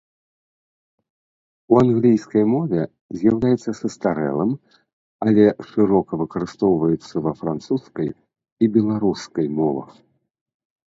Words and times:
У 1.75 1.77
англійскай 1.83 2.43
мове 2.53 2.81
з'яўляецца 3.19 3.71
састарэлым, 3.81 4.51
але 5.29 5.45
шырока 5.69 6.11
выкарыстоўваецца 6.25 7.15
ва 7.29 7.39
французскай 7.45 8.09
і 8.15 8.65
беларускай 8.79 9.45
мовах. 9.63 9.89